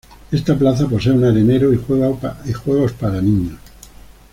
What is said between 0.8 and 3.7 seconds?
posee un arenero y juegos para niños.